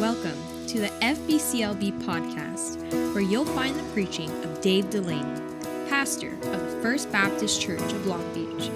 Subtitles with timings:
[0.00, 2.82] Welcome to the FBCLB podcast,
[3.14, 5.40] where you'll find the preaching of Dave Delaney,
[5.88, 8.70] pastor of the First Baptist Church of Long Beach.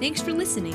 [0.00, 0.72] Thanks for listening.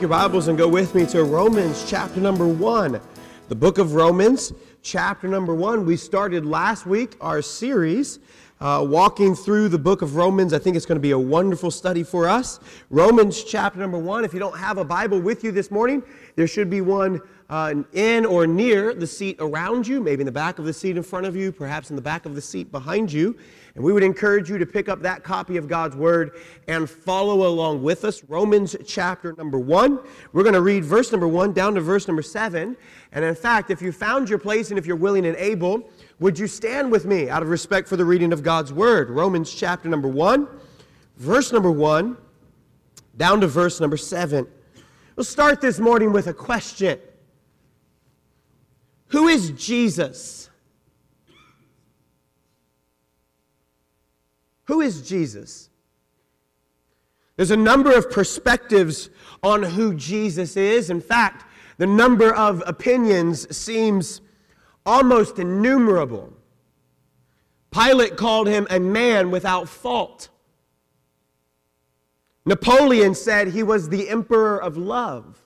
[0.00, 3.00] your Bibles and go with me to Romans chapter number one.
[3.48, 4.52] The book of Romans,
[4.82, 5.86] chapter number one.
[5.86, 8.18] We started last week our series
[8.60, 10.52] uh, walking through the book of Romans.
[10.52, 12.58] I think it's going to be a wonderful study for us.
[12.90, 14.24] Romans chapter number one.
[14.24, 16.02] If you don't have a Bible with you this morning,
[16.34, 17.20] there should be one
[17.50, 20.96] uh, in or near the seat around you, maybe in the back of the seat
[20.96, 23.34] in front of you, perhaps in the back of the seat behind you.
[23.74, 26.32] And we would encourage you to pick up that copy of God's Word
[26.66, 28.22] and follow along with us.
[28.24, 29.98] Romans chapter number one.
[30.32, 32.76] We're going to read verse number one down to verse number seven.
[33.12, 36.38] And in fact, if you found your place and if you're willing and able, would
[36.38, 39.08] you stand with me out of respect for the reading of God's Word?
[39.08, 40.48] Romans chapter number one,
[41.16, 42.18] verse number one,
[43.16, 44.46] down to verse number seven.
[45.16, 46.98] We'll start this morning with a question
[49.08, 50.50] Who is Jesus?
[54.64, 55.70] Who is Jesus?
[57.36, 59.10] There's a number of perspectives
[59.42, 60.90] on who Jesus is.
[60.90, 61.46] In fact,
[61.78, 64.20] the number of opinions seems
[64.84, 66.32] almost innumerable.
[67.70, 70.28] Pilate called him a man without fault.
[72.44, 75.40] Napoleon said he was the emperor of love.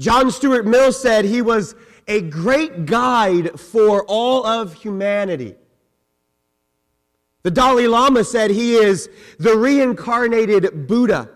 [0.00, 1.74] John Stuart Mill said he was
[2.06, 5.56] a great guide for all of humanity.
[7.42, 11.30] The Dalai Lama said he is the reincarnated Buddha.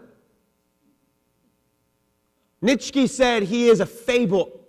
[2.60, 4.60] Nietzsche said he is a fable.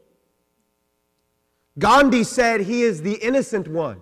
[1.78, 4.02] Gandhi said he is the innocent one.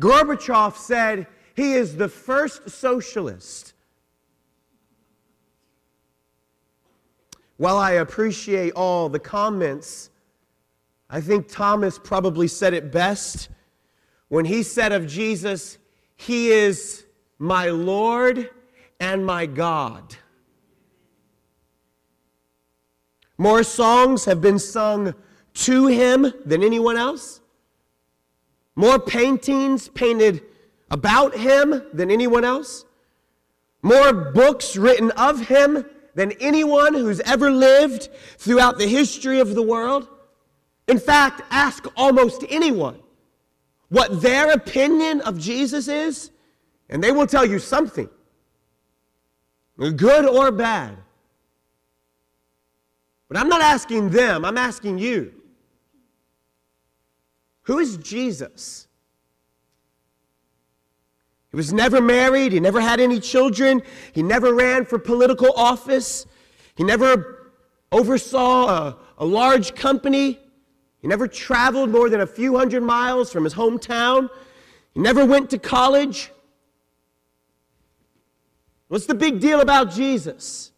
[0.00, 3.74] Gorbachev said he is the first socialist.
[7.60, 10.08] While I appreciate all the comments,
[11.10, 13.50] I think Thomas probably said it best
[14.28, 15.76] when he said of Jesus,
[16.16, 17.04] He is
[17.38, 18.48] my Lord
[18.98, 20.16] and my God.
[23.36, 25.14] More songs have been sung
[25.52, 27.42] to him than anyone else.
[28.74, 30.40] More paintings painted
[30.90, 32.86] about him than anyone else.
[33.82, 35.84] More books written of him
[36.14, 40.08] than anyone who's ever lived throughout the history of the world.
[40.88, 42.98] In fact, ask almost anyone
[43.88, 46.30] what their opinion of Jesus is,
[46.88, 48.08] and they will tell you something,
[49.76, 50.96] good or bad.
[53.28, 55.32] But I'm not asking them, I'm asking you.
[57.62, 58.88] Who is Jesus?
[61.50, 66.26] He was never married, he never had any children, he never ran for political office,
[66.76, 67.52] he never
[67.90, 70.38] oversaw a, a large company,
[71.00, 74.30] he never traveled more than a few hundred miles from his hometown,
[74.92, 76.30] he never went to college.
[78.86, 80.72] What's the big deal about Jesus?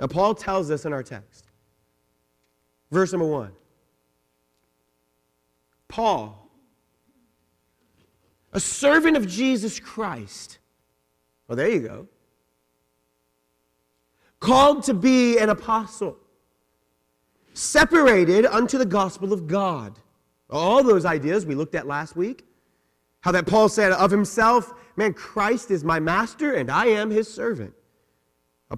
[0.00, 1.44] Now, Paul tells us in our text.
[2.90, 3.52] Verse number one
[5.88, 6.43] Paul,
[8.54, 10.58] a servant of Jesus Christ.
[11.46, 12.08] Well, there you go.
[14.40, 16.16] Called to be an apostle,
[17.52, 19.98] separated unto the gospel of God.
[20.48, 22.46] All those ideas we looked at last week.
[23.22, 27.32] How that Paul said of himself, man, Christ is my master and I am his
[27.32, 27.72] servant.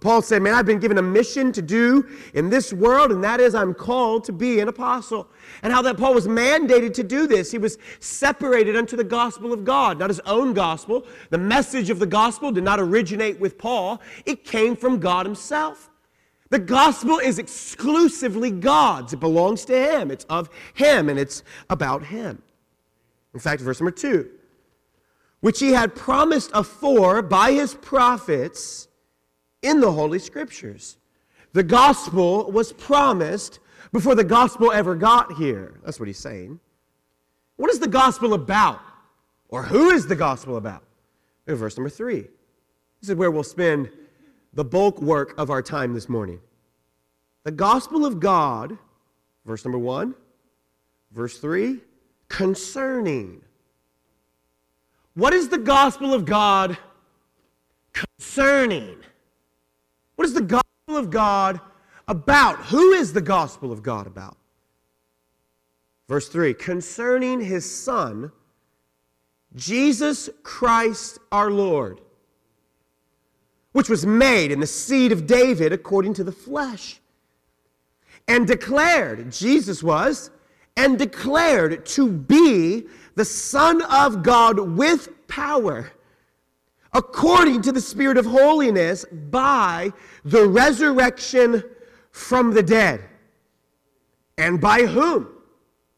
[0.01, 3.41] Paul said, Man, I've been given a mission to do in this world, and that
[3.41, 5.29] is I'm called to be an apostle.
[5.63, 7.51] And how that Paul was mandated to do this.
[7.51, 11.07] He was separated unto the gospel of God, not his own gospel.
[11.31, 15.91] The message of the gospel did not originate with Paul, it came from God himself.
[16.49, 22.05] The gospel is exclusively God's, it belongs to Him, it's of Him, and it's about
[22.05, 22.43] Him.
[23.35, 24.31] In fact, verse number two,
[25.41, 28.86] which He had promised afore by His prophets
[29.67, 30.97] in the Holy Scriptures.
[31.53, 33.59] The gospel was promised
[33.93, 35.81] before the gospel ever got here.
[35.85, 36.61] That's what he's saying.
[37.57, 38.81] What is the gospel about?
[39.49, 40.85] Or who is the gospel about?
[41.47, 42.27] In verse number three.
[43.01, 43.91] This is where we'll spend
[44.53, 46.41] the bulk work of our time this morning.
[47.45, 48.77] The gospel of God,
[49.45, 50.15] verse number one,
[51.13, 51.81] verse three,
[52.29, 53.41] concerning.
[55.15, 56.77] What is the gospel of God
[57.93, 58.97] concerning?
[60.17, 61.61] What is the gospel of God
[62.09, 62.57] about?
[62.67, 64.37] Who is the gospel of God about?
[66.09, 68.33] Verse 3 concerning his Son,
[69.55, 72.01] Jesus Christ our Lord,
[73.73, 77.01] which was made in the seed of David according to the flesh,
[78.29, 80.31] and declared, Jesus was,
[80.77, 85.91] and declared to be the Son of God with power,
[86.97, 89.93] according to the Spirit of holiness, by
[90.25, 91.63] the resurrection
[92.11, 93.03] from the dead.
[94.39, 95.29] And by whom?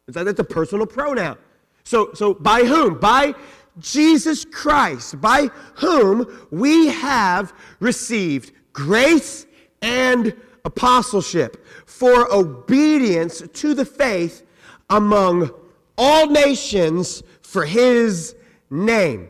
[0.09, 1.39] That's a personal pronoun.
[1.85, 2.99] So, so by whom?
[2.99, 3.35] By
[3.79, 9.47] Jesus Christ, by whom we have received grace
[9.81, 10.35] and
[10.65, 14.45] apostleship for obedience to the faith
[14.91, 15.51] among
[15.97, 18.35] all nations for his
[18.69, 19.29] name.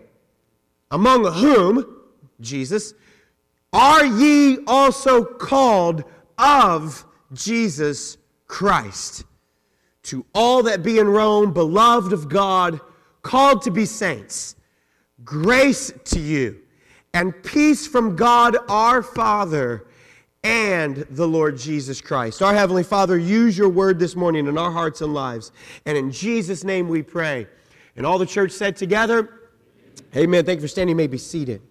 [0.90, 1.85] Among whom,
[2.40, 2.94] Jesus,
[3.73, 6.05] are ye also called
[6.38, 9.25] of Jesus Christ?
[10.05, 12.81] To all that be in Rome, beloved of God,
[13.23, 14.56] called to be saints,
[15.25, 16.61] grace to you
[17.12, 19.87] and peace from God our Father
[20.44, 22.43] and the Lord Jesus Christ.
[22.43, 25.52] Our Heavenly Father, use your word this morning in our hearts and lives.
[25.85, 27.46] And in Jesus' name we pray.
[27.96, 29.38] And all the church said together,
[30.16, 30.44] Amen.
[30.44, 30.90] Thank you for standing.
[30.90, 31.62] You may be seated.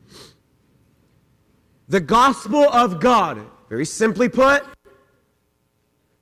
[1.88, 3.40] The gospel of God,
[3.70, 4.64] very simply put,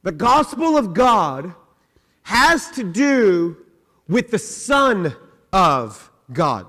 [0.04, 1.54] the gospel of God
[2.22, 3.58] has to do
[4.08, 5.16] with the Son
[5.52, 6.68] of God.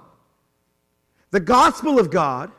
[1.30, 2.50] The gospel of God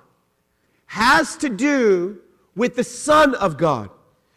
[0.86, 2.19] has to do
[2.56, 3.90] with the Son of God.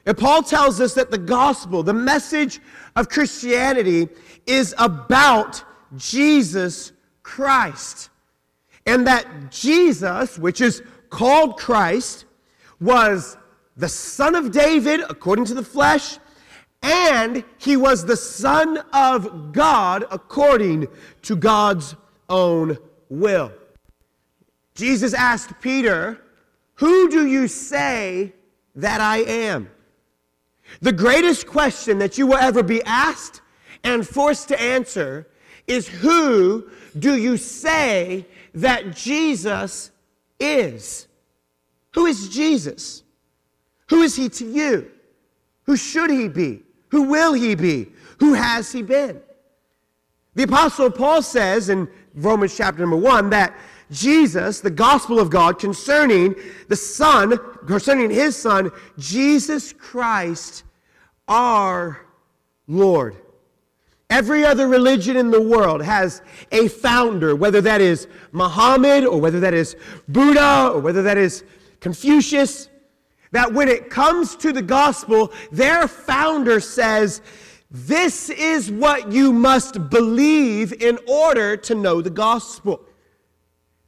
[0.07, 2.61] And Paul tells us that the gospel, the message
[2.97, 4.09] of Christianity,
[4.47, 5.63] is about
[5.97, 6.93] Jesus
[7.23, 8.09] Christ.
[8.87, 12.25] And that Jesus, which is called Christ,
[12.81, 13.37] was
[13.77, 16.19] the son of David according to the flesh,
[16.83, 20.89] and he was the Son of God according
[21.23, 21.95] to God's
[22.29, 22.79] own
[23.11, 23.53] will.
[24.75, 26.23] Jesus asked Peter,
[26.75, 28.33] who do you say
[28.75, 29.69] that I am?
[30.81, 33.43] The greatest question that you will ever be asked
[33.85, 35.27] and forced to answer
[35.67, 39.91] is Who do you say that Jesus
[40.39, 41.07] is?
[41.95, 43.03] Who is Jesus?
[43.89, 44.91] Who is he to you?
[45.65, 46.63] Who should he be?
[46.89, 47.89] Who will he be?
[48.19, 49.21] Who has he been?
[50.35, 53.57] The Apostle Paul says in Romans chapter number one that
[53.91, 56.35] Jesus, the gospel of God concerning
[56.69, 57.37] the Son,
[57.67, 60.63] concerning his Son, Jesus Christ,
[61.27, 62.07] our
[62.69, 63.17] Lord.
[64.11, 66.21] Every other religion in the world has
[66.51, 69.77] a founder, whether that is Muhammad or whether that is
[70.09, 71.45] Buddha or whether that is
[71.79, 72.69] Confucius,
[73.31, 77.23] that when it comes to the gospel, their founder says,
[77.71, 82.85] This is what you must believe in order to know the gospel.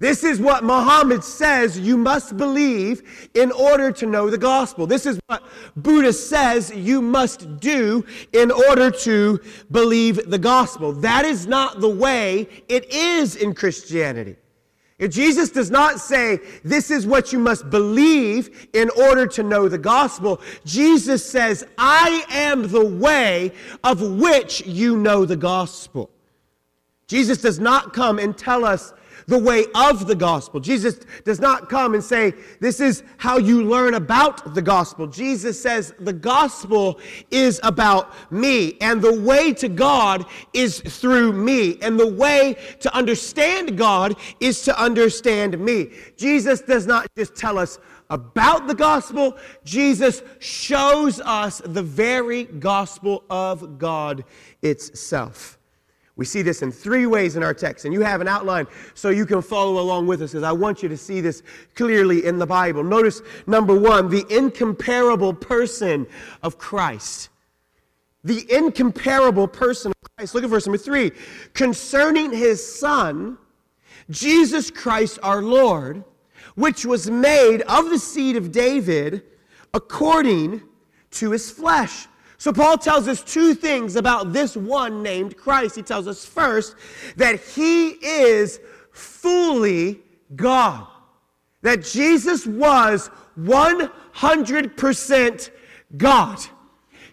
[0.02, 4.84] This is what Muhammad says you must believe in order to know the gospel.
[4.84, 5.44] This is what
[5.76, 9.40] Buddha says you must do in order to
[9.70, 10.92] believe the gospel.
[10.92, 14.34] That is not the way it is in Christianity.
[15.08, 19.78] Jesus does not say, this is what you must believe in order to know the
[19.78, 23.52] gospel, Jesus says, I am the way
[23.84, 26.10] of which you know the gospel.
[27.06, 28.92] Jesus does not come and tell us
[29.32, 30.60] the way of the gospel.
[30.60, 35.06] Jesus does not come and say, This is how you learn about the gospel.
[35.06, 41.78] Jesus says, The gospel is about me, and the way to God is through me,
[41.80, 45.88] and the way to understand God is to understand me.
[46.18, 47.78] Jesus does not just tell us
[48.10, 54.24] about the gospel, Jesus shows us the very gospel of God
[54.60, 55.58] itself.
[56.16, 59.08] We see this in three ways in our text, and you have an outline so
[59.08, 61.42] you can follow along with us as I want you to see this
[61.74, 62.84] clearly in the Bible.
[62.84, 66.06] Notice number one, the incomparable person
[66.42, 67.30] of Christ.
[68.24, 70.34] The incomparable person of Christ.
[70.34, 71.12] Look at verse number three.
[71.54, 73.38] Concerning his Son,
[74.10, 76.04] Jesus Christ our Lord,
[76.56, 79.22] which was made of the seed of David
[79.72, 80.62] according
[81.12, 82.06] to his flesh
[82.42, 85.76] so, Paul tells us two things about this one named Christ.
[85.76, 86.74] He tells us first
[87.14, 88.58] that he is
[88.90, 90.00] fully
[90.34, 90.88] God,
[91.60, 95.50] that Jesus was 100%
[95.96, 96.38] God.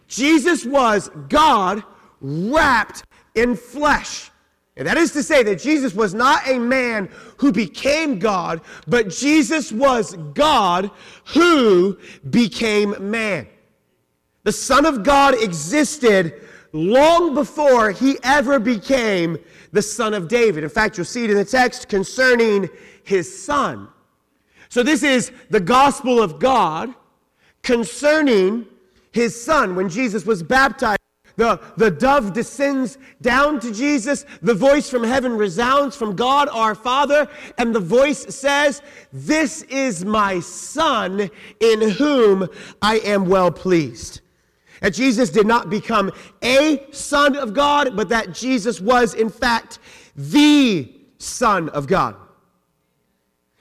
[0.08, 1.84] Jesus was God
[2.22, 3.04] wrapped
[3.36, 4.32] in flesh.
[4.78, 7.08] And that is to say that Jesus was not a man
[7.38, 10.90] who became God, but Jesus was God
[11.26, 12.00] who
[12.32, 13.48] became man.
[14.50, 16.34] The Son of God existed
[16.74, 19.38] long before he ever became
[19.72, 20.64] the Son of David.
[20.64, 22.68] In fact, you'll see it in the text concerning
[23.04, 23.90] his Son.
[24.70, 26.96] So, this is the gospel of God
[27.62, 28.66] concerning
[29.12, 29.76] his son.
[29.76, 30.98] When Jesus was baptized,
[31.36, 34.26] the, the dove descends down to Jesus.
[34.42, 37.30] The voice from heaven resounds from God our Father,
[37.60, 38.82] and the voice says,
[39.14, 41.30] This is my Son
[41.60, 42.50] in whom
[42.82, 44.22] I am well pleased.
[44.82, 49.80] That Jesus did not become a Son of God, but that Jesus was, in fact,
[50.16, 52.16] the Son of God.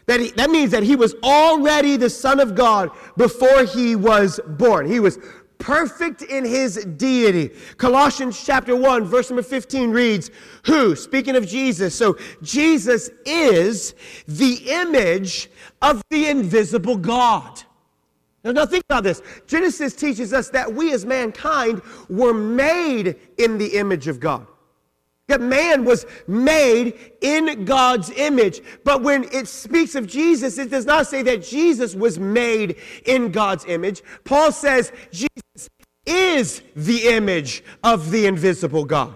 [0.07, 4.41] That, he, that means that he was already the Son of God before he was
[4.47, 4.87] born.
[4.87, 5.19] He was
[5.59, 7.51] perfect in his deity.
[7.77, 10.31] Colossians chapter 1, verse number 15 reads,
[10.65, 13.95] Who, speaking of Jesus, so Jesus is
[14.27, 15.51] the image
[15.83, 17.63] of the invisible God.
[18.53, 19.23] Now, think about this.
[19.47, 24.47] Genesis teaches us that we as mankind were made in the image of God.
[25.29, 28.63] That man was made in God's image.
[28.83, 33.31] But when it speaks of Jesus, it does not say that Jesus was made in
[33.31, 34.03] God's image.
[34.25, 35.69] Paul says Jesus
[36.07, 39.15] is the image of the invisible God.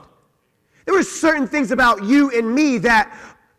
[0.85, 3.17] There were certain things about you and me that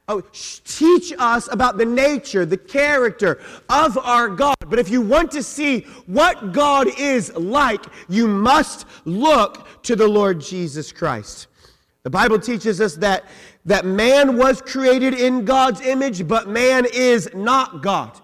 [0.08, 4.53] oh, teach us about the nature, the character of our God.
[4.68, 10.08] But if you want to see what God is like, you must look to the
[10.08, 11.48] Lord Jesus Christ.
[12.04, 13.26] The Bible teaches us that,
[13.66, 18.20] that man was created in God's image, but man is not God.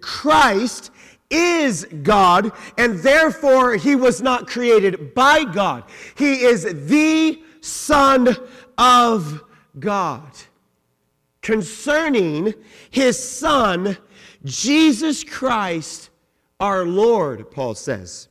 [0.00, 0.90] Christ
[1.30, 5.84] is God, and therefore he was not created by God.
[6.16, 8.36] He is the Son
[8.76, 9.44] of
[9.78, 10.30] God.
[11.42, 12.54] Concerning
[12.90, 13.96] his Son,
[14.44, 16.10] Jesus Christ,
[16.58, 18.28] our Lord, Paul says.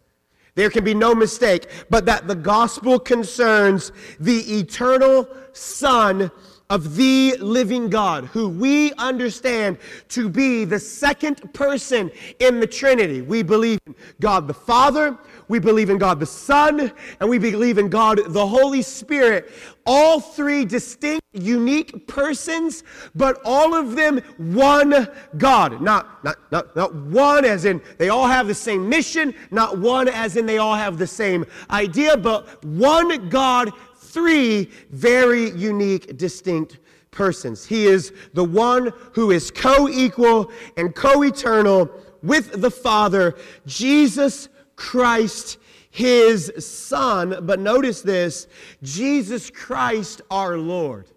[0.55, 6.31] There can be no mistake, but that the gospel concerns the eternal Son
[6.69, 9.77] of the living God, who we understand
[10.09, 13.21] to be the second person in the Trinity.
[13.21, 17.79] We believe in God the Father, we believe in God the Son, and we believe
[17.79, 19.51] in God the Holy Spirit.
[19.87, 22.83] All three distinct, unique persons,
[23.15, 25.07] but all of them one
[25.39, 25.81] God.
[25.81, 30.07] Not, not, not, not one as in they all have the same mission, not one
[30.07, 33.71] as in they all have the same idea, but one God,
[34.09, 36.79] three very unique, distinct
[37.11, 37.65] persons.
[37.65, 41.89] He is the one who is co equal and co eternal
[42.21, 43.35] with the Father,
[43.65, 45.57] Jesus Christ,
[45.91, 47.37] his Son.
[47.41, 48.47] But notice this
[48.83, 51.07] Jesus Christ, our Lord.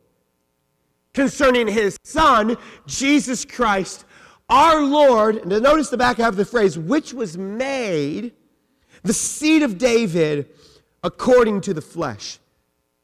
[1.14, 2.56] Concerning his Son,
[2.86, 4.06] Jesus Christ,
[4.48, 5.36] our Lord.
[5.36, 8.32] And notice the back half of the phrase, which was made
[9.02, 10.48] the seed of David
[11.02, 12.38] according to the flesh.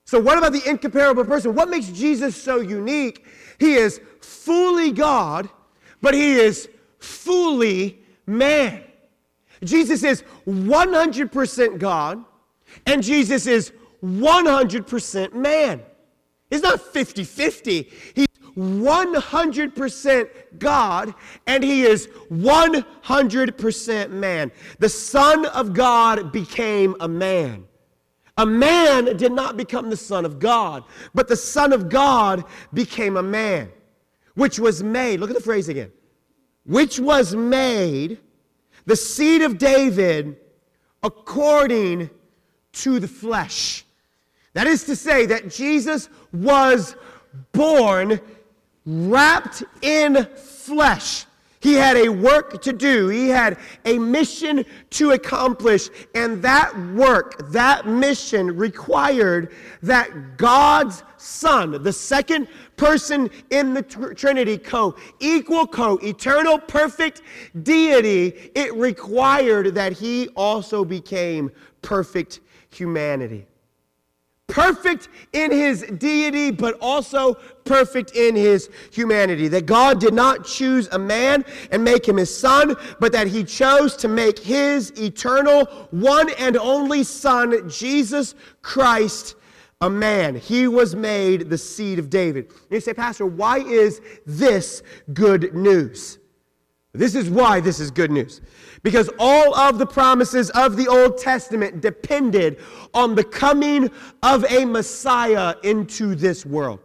[0.08, 1.54] So, what about the incomparable person?
[1.54, 3.26] What makes Jesus so unique?
[3.58, 5.50] He is fully God,
[6.00, 8.84] but he is fully man.
[9.62, 12.24] Jesus is 100% God,
[12.86, 13.70] and Jesus is
[14.02, 15.82] 100% man.
[16.48, 17.90] He's not 50 50.
[18.14, 21.14] He's 100% God,
[21.46, 24.52] and he is 100% man.
[24.78, 27.67] The Son of God became a man.
[28.38, 33.16] A man did not become the Son of God, but the Son of God became
[33.16, 33.70] a man,
[34.34, 35.92] which was made, look at the phrase again,
[36.64, 38.18] which was made
[38.86, 40.36] the seed of David
[41.02, 42.08] according
[42.72, 43.84] to the flesh.
[44.54, 46.96] That is to say, that Jesus was
[47.52, 48.20] born
[48.86, 51.26] wrapped in flesh.
[51.60, 53.08] He had a work to do.
[53.08, 55.90] He had a mission to accomplish.
[56.14, 62.46] And that work, that mission required that God's Son, the second
[62.76, 67.22] person in the tr- Trinity, co equal, co eternal, perfect
[67.64, 71.50] deity, it required that he also became
[71.82, 72.38] perfect
[72.70, 73.46] humanity
[74.48, 79.46] perfect in his deity, but also perfect in his humanity.
[79.46, 83.44] That God did not choose a man and make him his son, but that he
[83.44, 89.36] chose to make his eternal, one and only Son, Jesus Christ,
[89.80, 90.34] a man.
[90.34, 92.46] He was made the seed of David.
[92.46, 96.17] And you say, Pastor, why is this good news?
[96.98, 98.40] This is why this is good news.
[98.82, 102.58] Because all of the promises of the Old Testament depended
[102.92, 103.90] on the coming
[104.22, 106.80] of a Messiah into this world.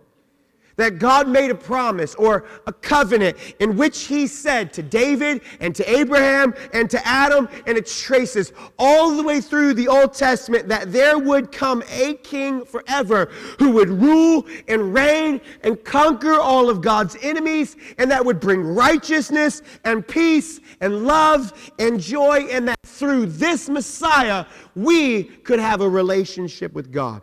[0.76, 5.76] That God made a promise or a covenant in which he said to David and
[5.76, 10.68] to Abraham and to Adam, and it traces all the way through the Old Testament
[10.68, 13.26] that there would come a king forever
[13.60, 18.62] who would rule and reign and conquer all of God's enemies, and that would bring
[18.62, 25.82] righteousness and peace and love and joy, and that through this Messiah we could have
[25.82, 27.22] a relationship with God.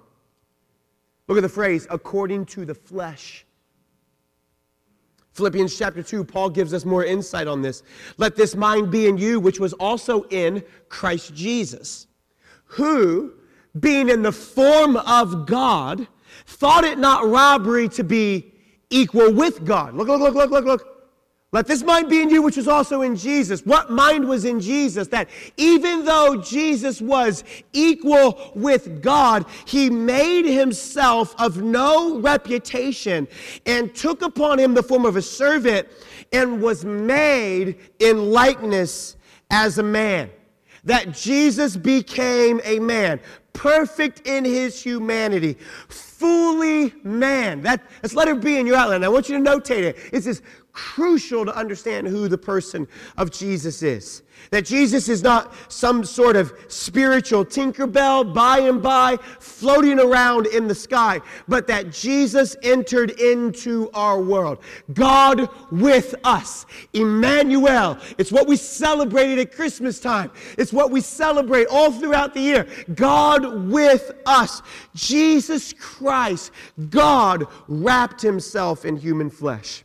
[1.30, 3.46] Look at the phrase, according to the flesh.
[5.34, 7.84] Philippians chapter 2, Paul gives us more insight on this.
[8.16, 12.08] Let this mind be in you, which was also in Christ Jesus,
[12.64, 13.34] who,
[13.78, 16.08] being in the form of God,
[16.46, 18.52] thought it not robbery to be
[18.90, 19.94] equal with God.
[19.94, 21.00] Look, look, look, look, look, look.
[21.52, 23.66] Let this mind be in you, which was also in Jesus.
[23.66, 25.09] What mind was in Jesus?
[25.09, 27.42] That even though Jesus was
[27.73, 33.26] equal with God, he made himself of no reputation
[33.66, 35.88] and took upon him the form of a servant
[36.33, 39.16] and was made in likeness
[39.50, 40.30] as a man.
[40.85, 43.21] That Jesus became a man,
[43.52, 45.57] perfect in his humanity,
[45.88, 47.61] fully man.
[47.62, 49.02] That, let's let it be in your outline.
[49.02, 49.99] I want you to notate it.
[50.12, 50.42] It says
[50.80, 54.22] crucial to understand who the person of Jesus is.
[54.50, 60.66] That Jesus is not some sort of spiritual Tinkerbell by and by floating around in
[60.66, 64.60] the sky, but that Jesus entered into our world.
[64.94, 66.64] God with us.
[66.94, 67.99] Emmanuel.
[68.16, 70.30] It's what we celebrated at Christmas time.
[70.56, 72.66] It's what we celebrate all throughout the year.
[72.94, 74.62] God with us.
[74.94, 76.52] Jesus Christ,
[76.88, 79.84] God wrapped himself in human flesh.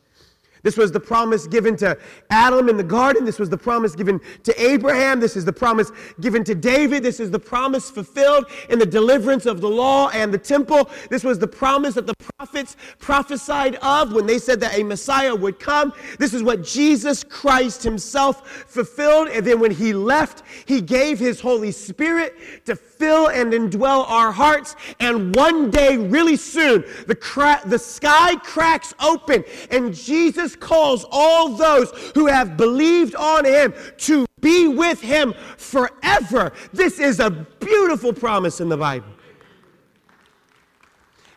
[0.66, 1.96] This was the promise given to
[2.32, 3.24] Adam in the garden.
[3.24, 5.20] This was the promise given to Abraham.
[5.20, 7.04] This is the promise given to David.
[7.04, 10.90] This is the promise fulfilled in the deliverance of the law and the temple.
[11.12, 15.36] This was the promise that the prophets prophesied of when they said that a Messiah
[15.36, 15.94] would come.
[16.18, 19.28] This is what Jesus Christ himself fulfilled.
[19.28, 22.34] And then when he left, he gave his Holy Spirit
[22.66, 24.76] to fill and indwell our hearts.
[25.00, 31.50] And one day, really soon, the, cra- the sky cracks open and Jesus calls all
[31.50, 36.52] those who have believed on him to be with him forever.
[36.72, 39.08] This is a beautiful promise in the Bible.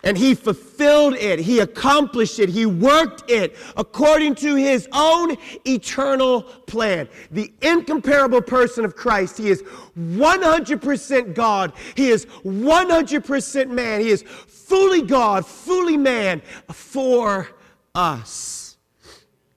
[0.05, 1.40] And he fulfilled it.
[1.40, 2.49] He accomplished it.
[2.49, 7.09] He worked it according to his own eternal plan.
[7.33, 9.38] The incomparable person of Christ.
[9.38, 9.62] He is
[9.99, 11.73] 100% God.
[11.97, 14.01] He is 100% man.
[14.01, 17.49] He is fully God, fully man for
[17.95, 18.68] us.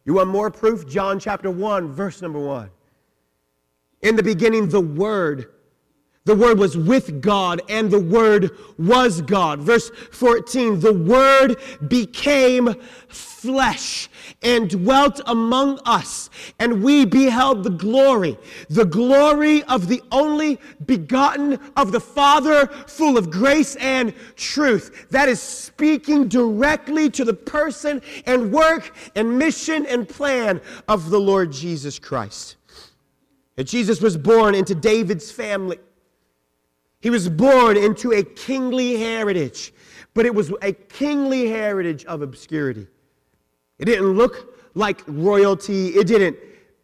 [0.05, 0.87] You want more proof?
[0.87, 2.69] John chapter 1, verse number 1.
[4.01, 5.47] In the beginning, the Word
[6.23, 9.59] the Word was with God, and the Word was God.
[9.59, 11.55] Verse 14 The Word
[11.87, 12.75] became
[13.41, 14.08] flesh
[14.43, 18.38] and dwelt among us, and we beheld the glory,
[18.69, 25.08] the glory of the only begotten of the Father, full of grace and truth.
[25.10, 31.19] That is speaking directly to the person and work and mission and plan of the
[31.19, 32.58] Lord Jesus Christ.
[33.58, 35.80] And Jesus was born into David's family.
[36.99, 39.73] He was born into a kingly heritage,
[40.13, 42.88] but it was a kingly heritage of obscurity.
[43.81, 46.37] It didn't look like royalty, it didn't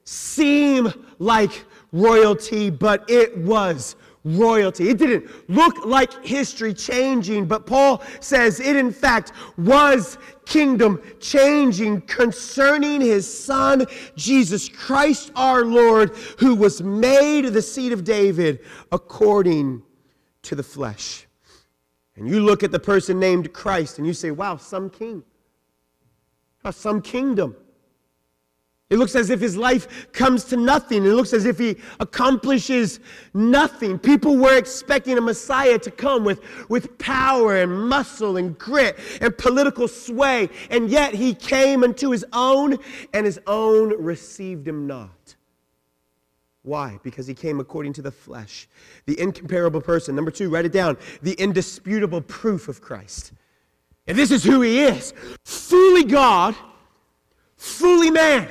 [0.03, 4.89] seem like royalty, but it was royalty.
[4.89, 12.01] It didn't look like history changing, but Paul says it in fact was kingdom changing
[12.01, 18.59] concerning his son, Jesus Christ our Lord, who was made the seed of David
[18.91, 19.83] according
[20.41, 21.27] to the flesh.
[22.15, 25.23] And you look at the person named Christ and you say, wow, some king,
[26.75, 27.55] some kingdom.
[28.89, 31.05] It looks as if his life comes to nothing.
[31.05, 33.01] It looks as if he accomplishes
[33.33, 33.99] nothing.
[33.99, 39.37] People were expecting a Messiah to come with, with power and muscle and grit and
[39.37, 42.77] political sway, and yet he came unto his own,
[43.13, 45.35] and his own received him not.
[46.61, 46.97] Why?
[47.03, 48.69] Because he came according to the flesh,
[49.05, 50.15] the incomparable person.
[50.15, 53.33] Number two, write it down the indisputable proof of Christ.
[54.07, 56.55] And this is who he is fully God,
[57.57, 58.49] fully man.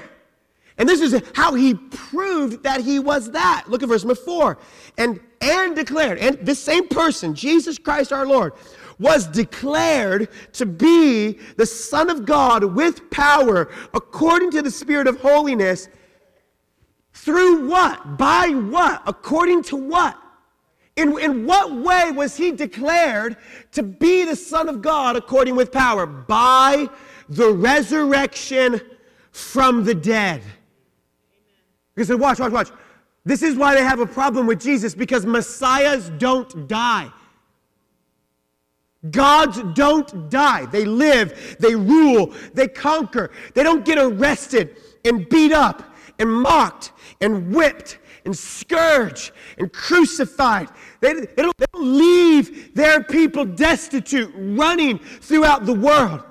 [0.78, 3.64] And this is how he proved that he was that.
[3.66, 4.58] Look at verse number four.
[4.98, 8.52] And, and declared, and this same person, Jesus Christ our Lord,
[8.98, 15.20] was declared to be the Son of God with power according to the Spirit of
[15.20, 15.88] holiness
[17.12, 18.18] through what?
[18.18, 19.02] By what?
[19.06, 20.18] According to what?
[20.96, 23.36] In, in what way was he declared
[23.72, 26.06] to be the Son of God according with power?
[26.06, 26.88] By
[27.28, 28.80] the resurrection
[29.30, 30.42] from the dead.
[31.94, 32.70] Because watch, watch, watch.
[33.24, 37.10] This is why they have a problem with Jesus because messiahs don't die.
[39.10, 40.66] Gods don't die.
[40.66, 43.30] They live, they rule, they conquer.
[43.54, 45.82] They don't get arrested and beat up
[46.18, 50.68] and mocked and whipped and scourged and crucified.
[51.00, 56.22] They, they, don't, they don't leave their people destitute, running throughout the world.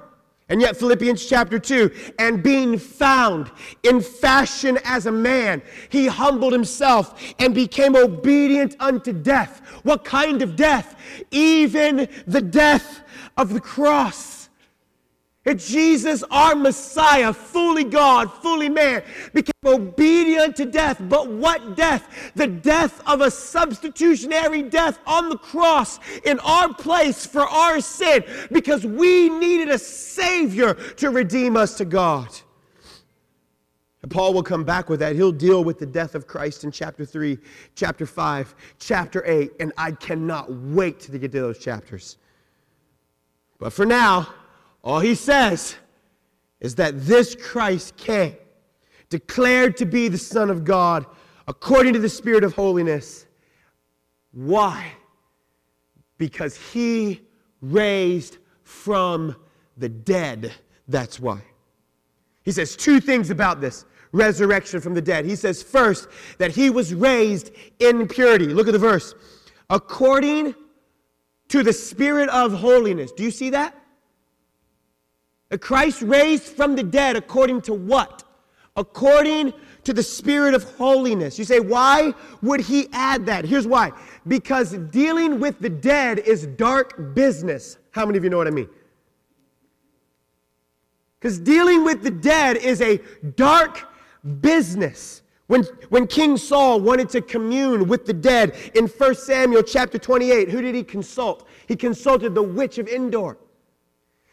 [0.47, 3.49] And yet, Philippians chapter 2, and being found
[3.81, 9.61] in fashion as a man, he humbled himself and became obedient unto death.
[9.81, 10.99] What kind of death?
[11.31, 13.01] Even the death
[13.37, 14.34] of the cross.
[15.45, 20.97] That Jesus, our Messiah, fully God, fully man, became obedient to death.
[20.99, 22.31] But what death?
[22.35, 28.23] The death of a substitutionary death on the cross in our place for our sin
[28.51, 32.29] because we needed a Savior to redeem us to God.
[34.01, 35.15] And Paul will come back with that.
[35.15, 37.37] He'll deal with the death of Christ in chapter 3,
[37.75, 42.17] chapter 5, chapter 8, and I cannot wait to get to those chapters.
[43.59, 44.27] But for now,
[44.85, 45.75] all he says
[46.61, 48.35] is that this Christ came,
[49.09, 51.05] declared to be the Son of God
[51.47, 53.25] according to the Spirit of holiness.
[54.31, 54.91] Why?
[56.17, 57.21] Because he
[57.61, 59.35] raised from
[59.75, 60.53] the dead.
[60.87, 61.41] That's why.
[62.43, 65.25] He says two things about this resurrection from the dead.
[65.25, 68.45] He says, first, that he was raised in purity.
[68.45, 69.15] Look at the verse.
[69.69, 70.53] According
[71.49, 73.11] to the Spirit of holiness.
[73.11, 73.75] Do you see that?
[75.57, 78.23] Christ raised from the dead according to what?
[78.75, 79.53] According
[79.85, 81.37] to the Spirit of holiness.
[81.39, 83.45] You say, why would he add that?
[83.45, 83.91] Here's why.
[84.27, 87.77] Because dealing with the dead is dark business.
[87.91, 88.69] How many of you know what I mean?
[91.19, 92.99] Because dealing with the dead is a
[93.35, 93.87] dark
[94.41, 95.21] business.
[95.47, 100.49] When, when King Saul wanted to commune with the dead in 1 Samuel chapter 28,
[100.49, 101.47] who did he consult?
[101.67, 103.37] He consulted the witch of Endor.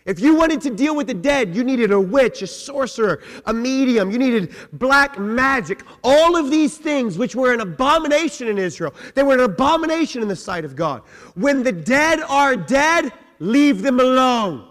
[0.05, 3.55] If you wanted to deal with the dead, you needed a witch, a sorcerer, a
[3.55, 5.85] medium, you needed black magic.
[6.03, 10.29] All of these things, which were an abomination in Israel, they were an abomination in
[10.29, 11.03] the sight of God.
[11.35, 14.69] When the dead are dead, leave them alone.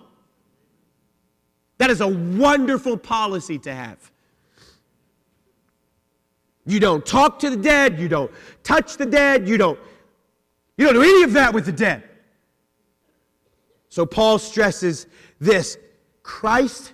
[1.78, 4.12] That is a wonderful policy to have.
[6.66, 8.32] You don't talk to the dead, you don't
[8.64, 9.80] touch the dead, you don't
[10.78, 12.04] you don't do any of that with the dead.
[13.92, 15.06] So Paul stresses
[15.40, 15.78] this
[16.24, 16.94] Christ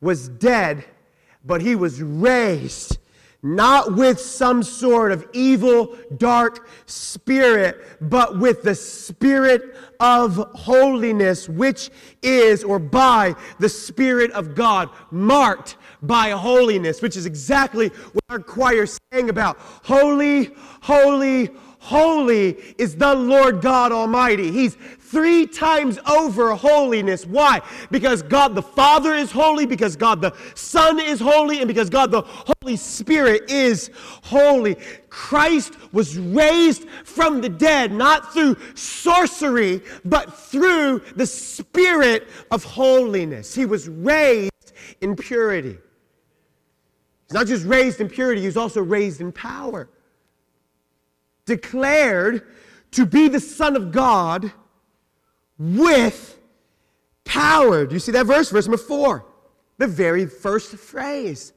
[0.00, 0.86] was dead,
[1.44, 2.98] but he was raised
[3.42, 11.90] not with some sort of evil, dark spirit, but with the spirit of holiness, which
[12.22, 18.40] is, or by the Spirit of God, marked by holiness, which is exactly what our
[18.40, 19.58] choir sang about.
[19.84, 20.50] Holy,
[20.82, 24.50] holy, holy is the Lord God Almighty.
[24.50, 24.76] He's
[25.10, 27.26] three times over holiness.
[27.26, 27.60] Why?
[27.90, 32.10] Because God the Father is holy, because God the Son is holy, and because God
[32.10, 33.90] the Holy Spirit is
[34.22, 34.76] holy.
[35.08, 43.54] Christ was raised from the dead, not through sorcery, but through the Spirit of holiness.
[43.54, 45.78] He was raised in purity.
[47.28, 49.88] He's not just raised in purity, he's also raised in power.
[51.44, 52.46] Declared
[52.92, 54.52] to be the Son of God
[55.58, 56.38] with
[57.24, 57.86] power.
[57.86, 58.50] Do you see that verse?
[58.50, 59.26] Verse number four.
[59.78, 61.52] The very first phrase.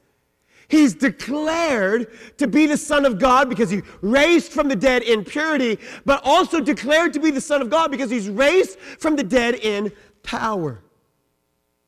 [0.68, 2.08] He's declared
[2.38, 6.20] to be the Son of God because he raised from the dead in purity, but
[6.24, 9.90] also declared to be the Son of God because he's raised from the dead in
[10.22, 10.80] power.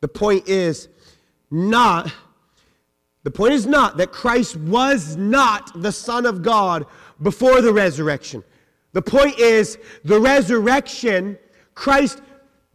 [0.01, 0.88] The point is
[1.48, 2.12] not,
[3.22, 6.87] the point is not that Christ was not the Son of God
[7.22, 8.42] before the resurrection.
[8.94, 11.38] The point is the resurrection
[11.74, 12.20] Christ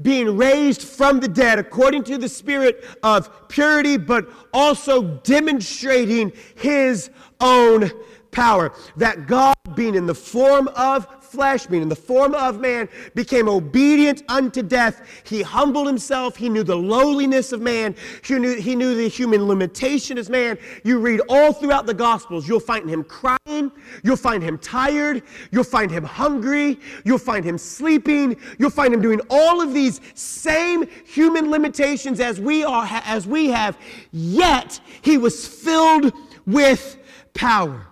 [0.02, 7.10] being raised from the dead according to the spirit of purity, but also demonstrating his
[7.42, 7.92] own
[8.32, 8.74] power.
[8.98, 11.08] That God, being in the form of
[11.38, 15.04] flesh, in the form of man, became obedient unto death.
[15.24, 16.36] He humbled himself.
[16.36, 17.94] He knew the lowliness of man.
[18.24, 20.58] He knew, he knew the human limitation as man.
[20.84, 23.72] You read all throughout the Gospels, you'll find him crying.
[24.02, 25.22] You'll find him tired.
[25.52, 26.80] You'll find him hungry.
[27.06, 28.36] You'll find him sleeping.
[28.58, 33.50] You'll find him doing all of these same human limitations as we are, as we
[33.50, 33.78] have.
[34.12, 36.12] Yet he was filled
[36.48, 36.98] with
[37.36, 37.86] power.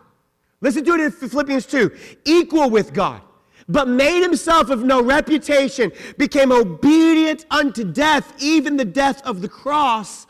[0.61, 1.91] Listen to it in Philippians 2.
[2.25, 3.21] Equal with God
[3.67, 9.49] but made himself of no reputation, became obedient unto death, even the death of the
[9.49, 10.27] cross.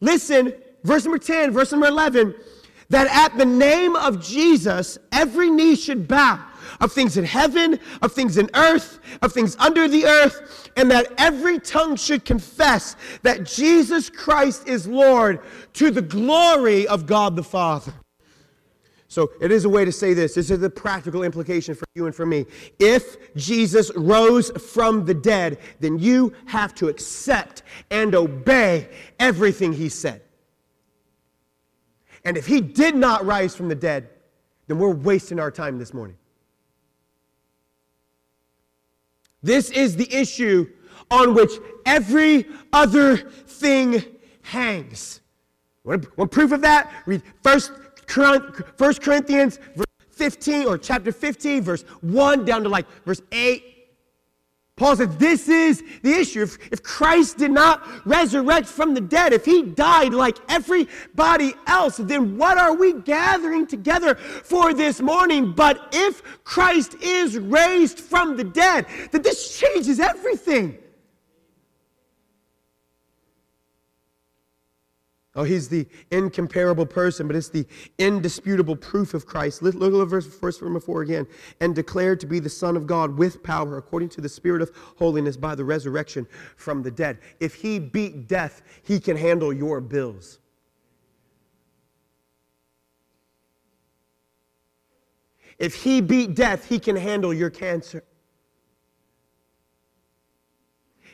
[0.00, 2.34] Listen, verse number 10, verse number 11,
[2.90, 6.44] that at the name of Jesus, every knee should bow
[6.80, 11.12] of things in heaven, of things in earth, of things under the earth, and that
[11.18, 15.40] every tongue should confess that Jesus Christ is Lord
[15.74, 17.92] to the glory of God the Father.
[19.14, 20.34] So it is a way to say this.
[20.34, 22.46] This is the practical implication for you and for me.
[22.80, 28.88] If Jesus rose from the dead, then you have to accept and obey
[29.20, 30.20] everything he said.
[32.24, 34.08] And if he did not rise from the dead,
[34.66, 36.16] then we're wasting our time this morning.
[39.44, 40.68] This is the issue
[41.08, 41.52] on which
[41.86, 44.02] every other thing
[44.42, 45.20] hangs.
[45.84, 46.92] One proof of that?
[47.06, 47.22] Read
[48.08, 49.58] 1 Corinthians
[50.10, 53.74] 15 or chapter 15, verse 1 down to like verse 8.
[54.76, 56.42] Paul said, This is the issue.
[56.42, 61.98] If, if Christ did not resurrect from the dead, if he died like everybody else,
[61.98, 65.52] then what are we gathering together for this morning?
[65.52, 70.78] But if Christ is raised from the dead, then this changes everything.
[75.36, 77.66] Oh, he's the incomparable person, but it's the
[77.98, 79.62] indisputable proof of Christ.
[79.62, 81.26] Look, at the verse, verse number four again.
[81.60, 84.70] And declared to be the Son of God with power, according to the Spirit of
[84.96, 87.18] holiness, by the resurrection from the dead.
[87.40, 90.38] If he beat death, he can handle your bills.
[95.58, 98.04] If he beat death, he can handle your cancer.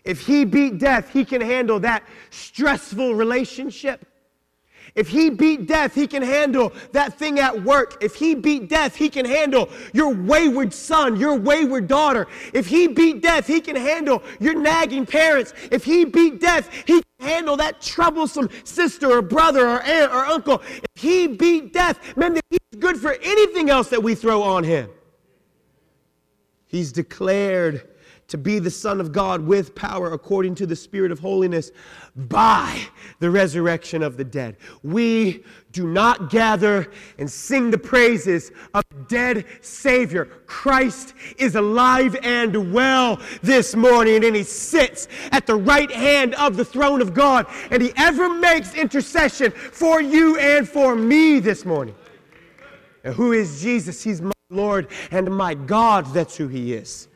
[0.05, 4.07] If he beat death, he can handle that stressful relationship.
[4.95, 8.03] If he beat death, he can handle that thing at work.
[8.03, 12.27] If he beat death, he can handle your wayward son, your wayward daughter.
[12.53, 15.55] If he beat death, he can handle your nagging parents.
[15.71, 20.25] If he beat death, he can handle that troublesome sister or brother or aunt or
[20.25, 20.63] uncle.
[20.97, 24.91] If he beat death, man, he's good for anything else that we throw on him.
[26.67, 27.90] He's declared
[28.31, 31.73] to be the Son of God with power according to the Spirit of holiness
[32.15, 32.81] by
[33.19, 34.57] the resurrection of the dead.
[34.85, 40.27] We do not gather and sing the praises of a dead Savior.
[40.47, 46.57] Christ is alive and well this morning, and He sits at the right hand of
[46.57, 51.65] the throne of God, and He ever makes intercession for you and for me this
[51.65, 51.97] morning.
[53.03, 54.05] And who is Jesus?
[54.05, 56.07] He's my Lord and my God.
[56.15, 57.09] That's who He is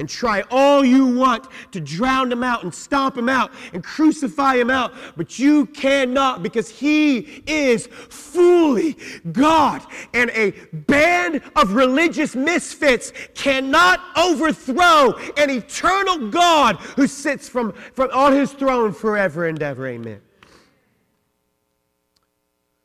[0.00, 4.56] and try all you want to drown him out and stomp him out and crucify
[4.56, 8.96] him out, but you cannot because he is fully
[9.30, 9.82] God.
[10.14, 18.10] And a band of religious misfits cannot overthrow an eternal God who sits from, from
[18.12, 19.86] on his throne forever and ever.
[19.86, 20.22] Amen.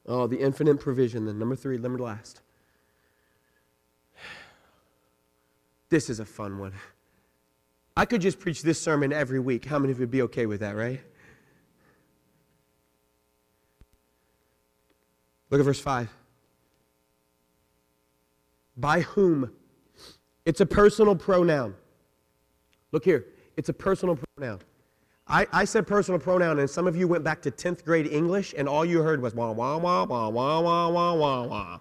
[0.06, 1.40] Oh, the infinite provision, then.
[1.40, 2.42] Number three, number last.
[5.90, 6.74] This is a fun one.
[7.98, 9.66] I could just preach this sermon every week.
[9.66, 11.02] How many of you would be okay with that, right?
[15.50, 16.10] Look at verse 5.
[18.78, 19.52] By whom?
[20.44, 21.76] It's a personal pronoun.
[22.92, 23.26] Look here.
[23.56, 24.60] It's a personal pronoun.
[25.28, 28.54] I, I said personal pronoun, and some of you went back to 10th grade English,
[28.58, 31.80] and all you heard was wah, wah, wah, wah, wah, wah, wah, wah, wah.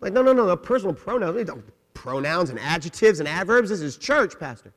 [0.00, 1.50] Like, no, no, no, no, personal pronouns.
[1.94, 3.70] Pronouns and adjectives and adverbs.
[3.70, 4.72] This is church, Pastor.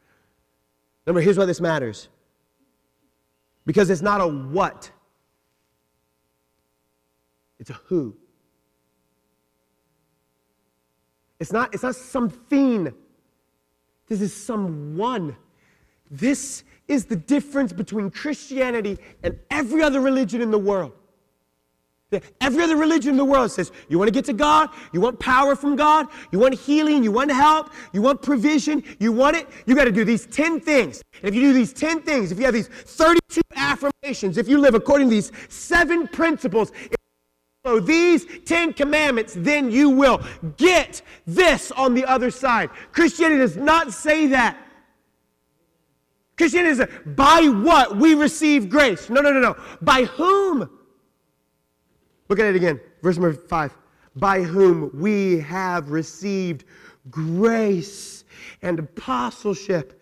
[1.09, 2.07] Remember, here's why this matters.
[3.65, 4.91] Because it's not a what,
[7.57, 8.15] it's a who.
[11.39, 12.93] It's not, it's not something.
[14.05, 15.35] This is someone.
[16.11, 20.93] This is the difference between Christianity and every other religion in the world.
[22.41, 25.19] Every other religion in the world says you want to get to God, you want
[25.19, 29.47] power from God, you want healing, you want help, you want provision, you want it,
[29.67, 31.03] you got to do these 10 things.
[31.21, 34.57] And if you do these 10 things, if you have these 32 affirmations, if you
[34.57, 36.71] live according to these seven principles,
[37.63, 40.23] follow these 10 commandments, then you will
[40.57, 42.71] get this on the other side.
[42.91, 44.57] Christianity does not say that.
[46.37, 49.11] Christianity is by what we receive grace.
[49.11, 49.55] No, no, no, no.
[49.81, 50.78] By whom?
[52.29, 52.79] Look at it again.
[53.01, 53.75] Verse number five.
[54.15, 56.65] By whom we have received
[57.09, 58.23] grace
[58.61, 60.01] and apostleship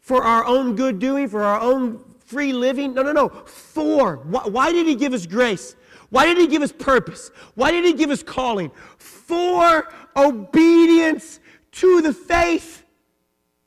[0.00, 2.94] for our own good doing, for our own free living.
[2.94, 3.28] No, no, no.
[3.28, 4.16] For.
[4.16, 5.76] Why, why did he give us grace?
[6.10, 7.30] Why did he give us purpose?
[7.54, 8.70] Why did he give us calling?
[8.98, 11.40] For obedience obedience
[11.72, 12.79] to the faith.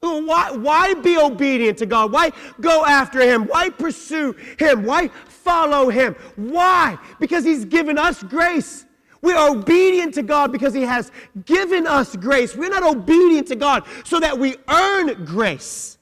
[0.03, 2.11] Why, why be obedient to God?
[2.11, 3.45] Why go after Him?
[3.45, 4.83] Why pursue Him?
[4.83, 6.15] Why follow Him?
[6.35, 6.97] Why?
[7.19, 8.85] Because He's given us grace.
[9.21, 11.09] We are obedient to God because He has
[11.45, 12.53] given us grace.
[12.55, 15.97] We're not obedient to God so that we earn grace.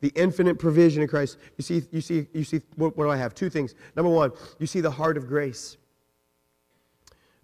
[0.00, 1.38] The infinite provision in Christ.
[1.56, 3.34] You see, you see, you see, what, what do I have?
[3.34, 3.74] Two things.
[3.96, 5.76] Number one, you see the heart of grace.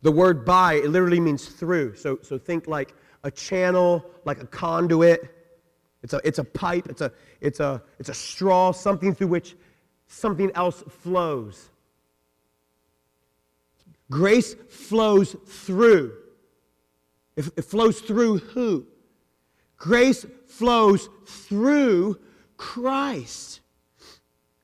[0.03, 1.97] The word by, it literally means through.
[1.97, 5.35] So, so think like a channel, like a conduit.
[6.03, 9.57] It's a, it's a pipe, it's a, it's, a, it's a straw, something through which
[10.07, 11.71] something else flows.
[14.11, 16.15] Grace flows through.
[17.37, 18.87] It, it flows through who?
[19.77, 22.19] Grace flows through
[22.57, 23.61] Christ.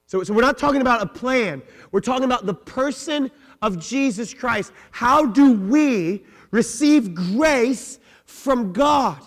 [0.07, 1.63] So, so we're not talking about a plan.
[1.93, 3.31] We're talking about the person
[3.63, 4.73] of Jesus Christ.
[4.91, 9.21] How do we receive grace from God?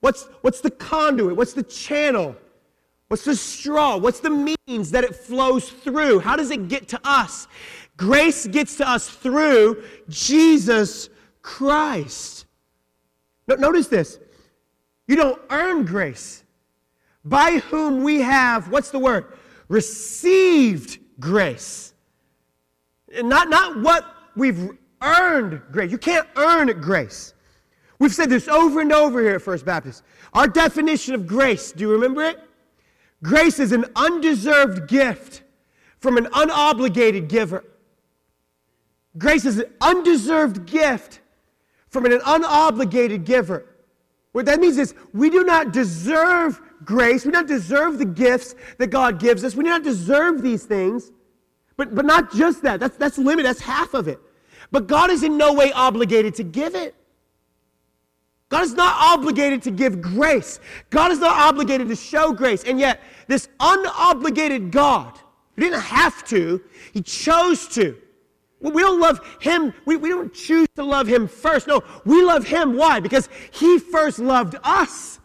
[0.00, 1.36] What's, what's the conduit?
[1.36, 2.36] What's the channel?
[3.08, 3.96] What's the straw?
[3.96, 6.20] What's the means that it flows through?
[6.20, 7.48] How does it get to us?
[7.96, 11.08] Grace gets to us through Jesus
[11.42, 12.46] Christ.
[13.46, 14.18] Notice this.
[15.06, 16.44] You don't earn grace.
[17.24, 19.26] By whom we have, what's the word?
[19.68, 21.94] Received grace.
[23.22, 24.70] Not, not what we've
[25.02, 25.90] earned grace.
[25.90, 27.34] You can't earn grace.
[27.98, 30.02] We've said this over and over here at First Baptist.
[30.32, 32.40] Our definition of grace, do you remember it?
[33.22, 35.42] Grace is an undeserved gift
[35.98, 37.64] from an unobligated giver.
[39.16, 41.20] Grace is an undeserved gift
[41.88, 43.64] from an unobligated giver.
[44.32, 47.24] What that means is we do not deserve grace.
[47.24, 49.54] We do not deserve the gifts that God gives us.
[49.54, 51.12] We do not deserve these things.
[51.76, 52.80] But, but not just that.
[52.80, 53.46] That's, that's limited.
[53.46, 54.20] That's half of it.
[54.70, 56.94] But God is in no way obligated to give it.
[58.54, 60.60] God is not obligated to give grace.
[60.90, 62.62] God is not obligated to show grace.
[62.62, 65.18] And yet, this unobligated God,
[65.56, 66.62] He didn't have to,
[66.92, 67.96] He chose to.
[68.60, 71.66] We don't love Him, we, we don't choose to love Him first.
[71.66, 72.76] No, we love Him.
[72.76, 73.00] Why?
[73.00, 75.18] Because He first loved us.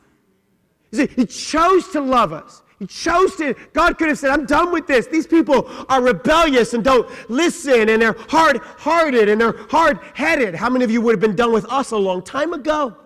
[0.92, 2.64] See, he chose to love us.
[2.80, 3.54] He chose to.
[3.74, 5.06] God could have said, I'm done with this.
[5.06, 10.56] These people are rebellious and don't listen, and they're hard hearted and they're hard headed.
[10.56, 12.98] How many of you would have been done with us a long time ago?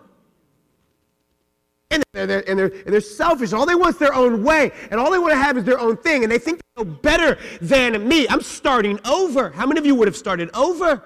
[1.93, 3.53] And they're, they're, and, they're, and they're selfish.
[3.53, 5.79] All they want is their own way, and all they want to have is their
[5.79, 8.27] own thing, and they think they know better than me.
[8.27, 9.49] I'm starting over.
[9.51, 11.03] How many of you would have started over?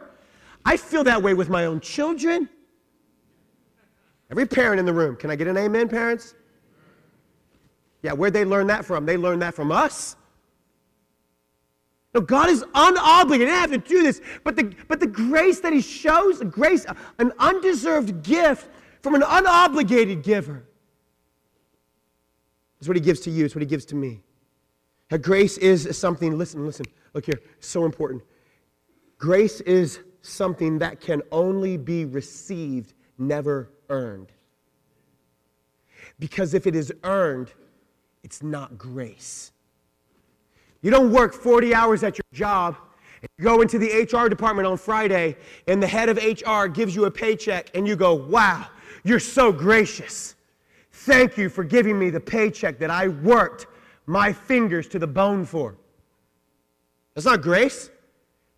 [0.65, 2.49] I feel that way with my own children.
[4.29, 6.35] Every parent in the room, can I get an amen, parents?
[8.01, 9.05] Yeah, where'd they learn that from?
[9.05, 10.15] They learned that from us.
[12.13, 13.39] No, God is unobligated.
[13.39, 16.85] Didn't have to do this, but the, but the grace that He shows, grace,
[17.19, 18.69] an undeserved gift
[19.01, 20.63] from an unobligated giver.
[22.79, 24.21] It's what he gives to you, it's what he gives to me.
[25.09, 28.23] Now, grace is something, listen, listen, look here, so important.
[29.17, 34.31] Grace is something that can only be received, never earned.
[36.19, 37.51] Because if it is earned,
[38.23, 39.51] it's not grace.
[40.81, 42.75] You don't work 40 hours at your job,
[43.37, 45.35] you go into the HR department on Friday,
[45.67, 48.67] and the head of HR gives you a paycheck, and you go, wow,
[49.03, 50.35] you're so gracious.
[51.07, 53.65] Thank you for giving me the paycheck that I worked
[54.07, 55.77] my fingers to the bone for.
[57.15, 57.89] That's not grace.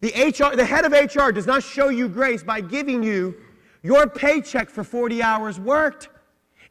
[0.01, 3.35] The HR, the head of HR does not show you grace by giving you
[3.83, 6.09] your paycheck for 40 hours worked.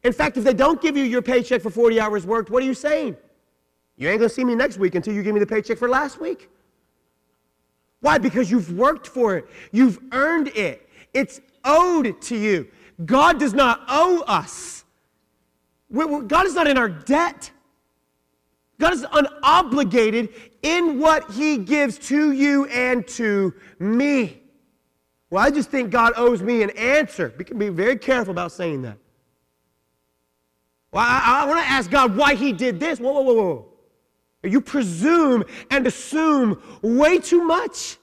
[0.03, 2.65] In fact, if they don't give you your paycheck for 40 hours worked, what are
[2.65, 3.15] you saying?
[3.95, 6.19] You ain't gonna see me next week until you give me the paycheck for last
[6.19, 6.49] week.
[8.01, 8.17] Why?
[8.17, 12.67] Because you've worked for it, you've earned it, it's owed to you.
[13.05, 14.83] God does not owe us.
[15.91, 17.51] God is not in our debt.
[18.79, 24.41] God is unobligated in what He gives to you and to me.
[25.29, 27.33] Well, I just think God owes me an answer.
[27.37, 28.97] We can be very careful about saying that.
[30.91, 32.99] Well, I, I want to ask God why He did this.
[32.99, 33.65] Whoa, whoa, whoa, whoa.
[34.43, 37.97] You presume and assume way too much.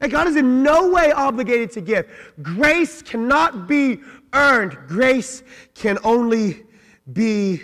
[0.00, 2.06] And God is in no way obligated to give.
[2.42, 4.00] Grace cannot be
[4.34, 5.42] earned, grace
[5.74, 6.64] can only
[7.12, 7.62] be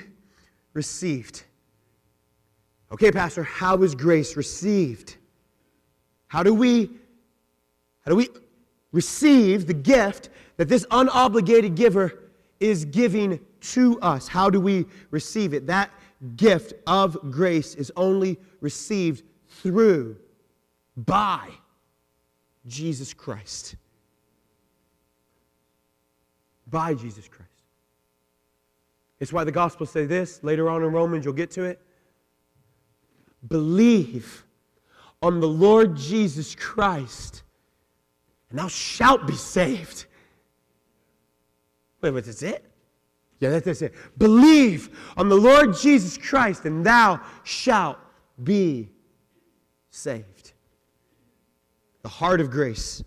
[0.72, 1.44] received.
[2.92, 5.16] Okay, Pastor, how is grace received?
[6.28, 6.90] How do we
[8.02, 8.28] how do we
[8.92, 14.26] receive the gift that this unobligated giver is giving to us?
[14.26, 15.66] How do we receive it?
[15.66, 15.90] That
[16.36, 20.16] gift of grace is only received through
[20.96, 21.48] by
[22.66, 23.76] Jesus Christ.
[26.70, 27.50] By Jesus Christ.
[29.18, 31.80] It's why the gospel say this later on in Romans, you'll get to it.
[33.46, 34.44] Believe
[35.22, 37.42] on the Lord Jesus Christ,
[38.48, 40.06] and thou shalt be saved.
[42.00, 42.64] Wait, wait, that's it?
[43.40, 43.94] Yeah, that's it.
[44.18, 47.98] Believe on the Lord Jesus Christ, and thou shalt
[48.42, 48.90] be
[49.90, 50.52] saved.
[52.02, 53.02] The heart of grace.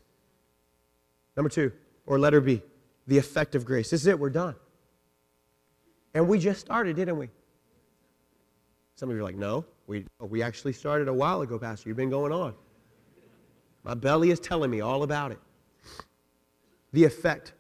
[1.36, 1.72] Number two,
[2.06, 2.62] or letter B,
[3.08, 3.90] the effect of grace.
[3.90, 4.56] This is it, we're done.
[6.14, 7.30] And we just started, didn't we?
[8.96, 11.90] Some of you are like, no, we, oh, we actually started a while ago, Pastor.
[11.90, 12.54] You've been going on.
[13.84, 15.40] My belly is telling me all about it.
[16.94, 17.54] The effect.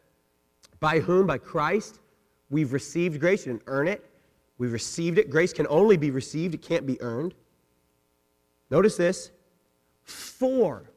[0.80, 1.28] By whom?
[1.28, 2.00] By Christ.
[2.50, 3.46] We've received grace.
[3.46, 4.10] You didn't earn it.
[4.58, 5.30] We've received it.
[5.30, 7.34] Grace can only be received, it can't be earned.
[8.70, 9.32] Notice this
[10.04, 10.90] for.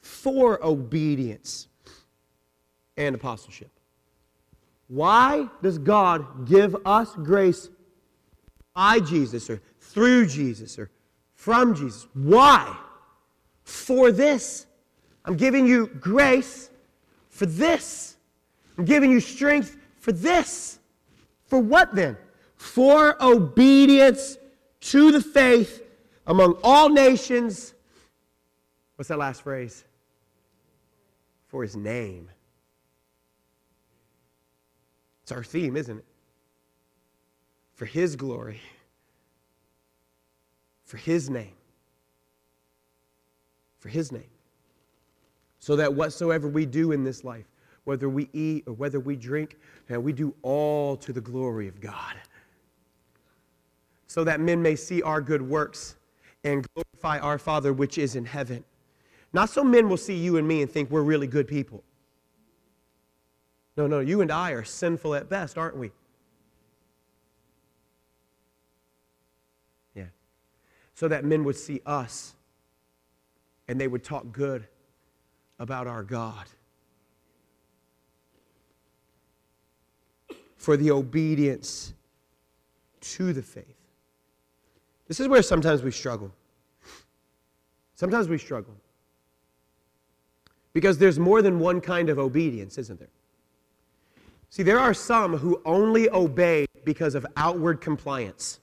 [0.00, 1.68] For obedience
[2.96, 3.70] and apostleship.
[4.88, 7.68] Why does God give us grace
[8.74, 10.90] by Jesus or through Jesus or
[11.34, 12.06] from Jesus?
[12.12, 12.76] Why?
[13.64, 14.66] For this.
[15.24, 16.70] I'm giving you grace
[17.30, 18.16] for this.
[18.76, 20.78] I'm giving you strength for this.
[21.46, 22.16] For what then?
[22.56, 24.36] For obedience
[24.80, 25.82] to the faith
[26.26, 27.74] among all nations.
[28.96, 29.84] What's that last phrase?
[31.48, 32.28] For his name.
[35.24, 36.04] It's our theme, isn't it?
[37.72, 38.60] For his glory,
[40.84, 41.54] for his name.
[43.78, 44.28] For his name.
[45.60, 47.46] So that whatsoever we do in this life,
[47.84, 49.56] whether we eat or whether we drink,
[49.88, 52.16] we do all to the glory of God.
[54.06, 55.96] So that men may see our good works
[56.44, 58.62] and glorify our Father which is in heaven.
[59.32, 61.82] Not so men will see you and me and think we're really good people.
[63.76, 65.90] No, no, you and I are sinful at best, aren't we?
[69.94, 70.04] Yeah.
[70.94, 72.34] So that men would see us
[73.66, 74.66] and they would talk good
[75.58, 76.46] about our God.
[80.56, 81.92] For the obedience
[83.00, 83.64] to the faith.
[85.08, 86.32] This is where sometimes we struggle.
[87.94, 88.74] Sometimes we struggle.
[90.72, 93.08] Because there's more than one kind of obedience, isn't there?
[94.54, 98.60] See, there are some who only obey because of outward compliance.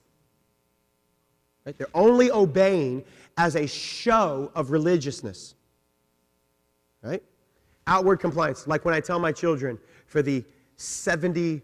[1.66, 1.76] Right?
[1.76, 3.04] They're only obeying
[3.36, 5.54] as a show of religiousness.
[7.02, 7.22] Right?
[7.86, 8.66] Outward compliance.
[8.66, 10.42] Like when I tell my children for the
[10.78, 11.60] 77th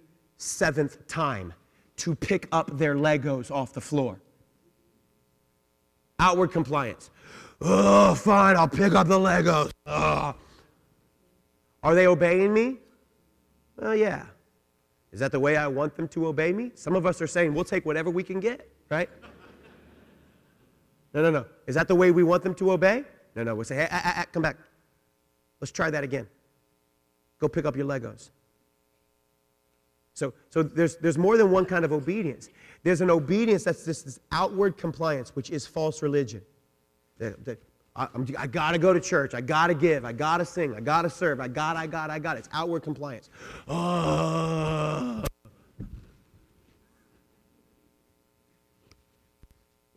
[1.07, 1.55] time
[1.97, 4.21] to pick up their Legos off the floor.
[6.19, 7.09] Outward compliance.
[7.63, 9.71] Oh, fine, I'll pick up the Legos.
[9.87, 10.37] Ugh.
[11.83, 12.81] Are they obeying me?
[13.79, 14.27] Well, yeah.
[15.13, 16.73] Is that the way I want them to obey me?
[16.75, 19.09] Some of us are saying we'll take whatever we can get, right?
[21.15, 21.47] No, no, no.
[21.67, 23.05] Is that the way we want them to obey?
[23.35, 23.55] No, no.
[23.55, 24.57] We'll say, hey, come back.
[25.61, 26.29] Let's try that again.
[27.39, 28.31] Go pick up your Legos.
[30.13, 32.49] So, so there's, there's more than one kind of obedience.
[32.83, 36.43] There's an obedience that's this, this outward compliance, which is false religion.
[37.19, 37.63] That, that
[37.99, 38.07] I,
[38.39, 39.35] I got to go to church.
[39.35, 40.05] I got to give.
[40.05, 40.73] I got to sing.
[40.75, 41.41] I got to serve.
[41.41, 42.37] I got, I got, I got.
[42.37, 43.29] It's outward compliance.
[43.67, 45.23] Uh,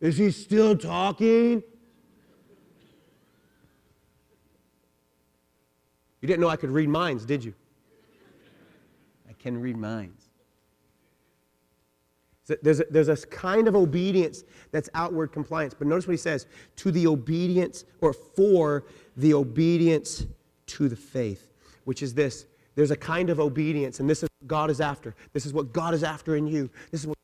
[0.00, 1.62] is he still talking?
[6.20, 7.54] You didn't know I could read minds, did you?
[9.28, 10.21] I can read minds.
[12.62, 15.74] There's a, there's a kind of obedience that's outward compliance.
[15.74, 18.84] But notice what he says to the obedience or for
[19.16, 20.26] the obedience
[20.66, 21.52] to the faith,
[21.84, 22.46] which is this.
[22.74, 25.14] There's a kind of obedience, and this is what God is after.
[25.32, 26.70] This is what God is after in you.
[26.90, 27.16] This is what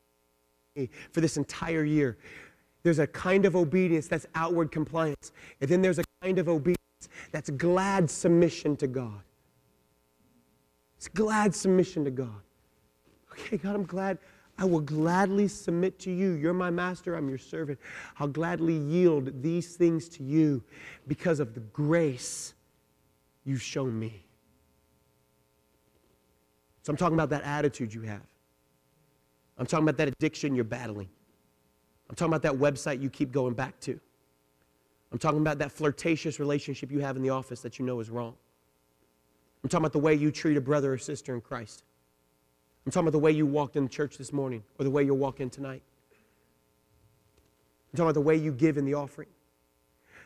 [1.10, 2.16] for this entire year.
[2.82, 5.32] There's a kind of obedience that's outward compliance.
[5.60, 6.78] And then there's a kind of obedience
[7.32, 9.20] that's glad submission to God.
[10.96, 12.40] It's glad submission to God.
[13.32, 14.18] Okay, God, I'm glad.
[14.58, 16.32] I will gladly submit to you.
[16.32, 17.78] You're my master, I'm your servant.
[18.18, 20.62] I'll gladly yield these things to you
[21.06, 22.54] because of the grace
[23.44, 24.24] you've shown me.
[26.82, 28.22] So I'm talking about that attitude you have.
[29.58, 31.08] I'm talking about that addiction you're battling.
[32.08, 34.00] I'm talking about that website you keep going back to.
[35.12, 38.10] I'm talking about that flirtatious relationship you have in the office that you know is
[38.10, 38.34] wrong.
[39.62, 41.84] I'm talking about the way you treat a brother or sister in Christ.
[42.88, 45.18] I'm talking about the way you walked in church this morning or the way you'll
[45.18, 45.82] walk in tonight.
[47.92, 49.28] I'm talking about the way you give in the offering.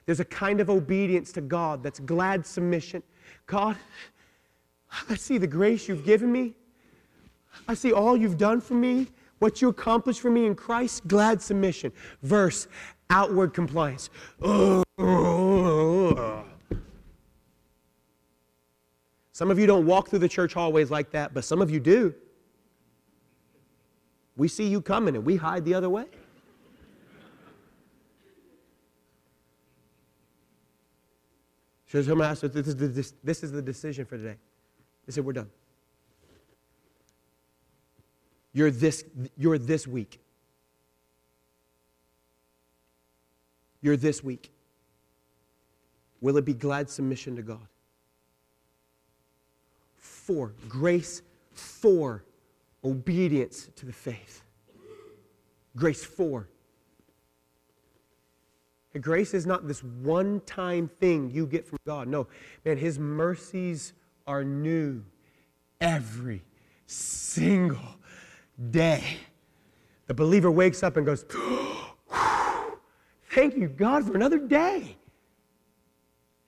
[0.07, 3.03] There's a kind of obedience to God that's glad submission.
[3.47, 3.77] God,
[5.11, 6.55] I see the grace you've given me.
[7.67, 9.09] I see all you've done for me,
[9.41, 11.91] what you accomplished for me in Christ, glad submission.
[12.23, 12.69] Verse,
[13.11, 14.09] outward compliance.
[19.33, 21.81] Some of you don't walk through the church hallways like that, but some of you
[21.81, 22.15] do.
[24.37, 26.07] We see you coming and we hide the other way.
[31.87, 32.89] Should I master, this is, the,
[33.23, 34.37] this, is the decision for today.
[35.07, 35.51] They said, we're done.
[38.55, 39.05] You're this,
[39.37, 40.19] you're this week.
[43.83, 44.51] You're this week.
[46.23, 47.67] Will it be glad submission to God?
[49.97, 51.21] Four, grace
[51.53, 52.25] for
[52.85, 54.43] obedience to the faith.
[55.77, 56.49] Grace for.
[58.95, 62.09] And grace is not this one time thing you get from God.
[62.09, 62.27] No,
[62.65, 63.95] man, His mercies
[64.27, 65.03] are new
[65.81, 66.43] every
[66.87, 67.97] single
[68.71, 69.03] day.
[70.07, 71.25] The believer wakes up and goes,
[73.31, 74.97] Thank you, God, for another day.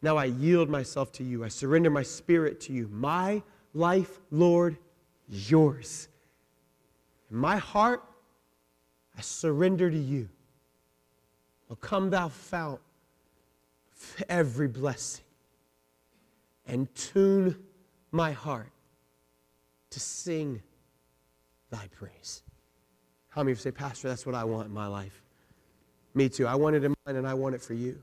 [0.03, 1.45] Now I yield myself to you.
[1.45, 2.89] I surrender my spirit to you.
[2.93, 4.77] My life, Lord,
[5.29, 6.09] yours.
[7.35, 8.01] My heart,
[9.19, 10.29] I surrender to you.
[11.69, 12.81] Oh, come, thou fount
[13.91, 15.25] of every blessing,
[16.65, 17.57] and tune
[18.13, 18.71] my heart
[19.91, 20.63] to sing
[21.71, 22.45] thy praise.
[23.31, 25.21] How many of you say, Pastor, that's what I want in my life?
[26.15, 26.47] Me too.
[26.47, 28.01] I want it in mine and I want it for you.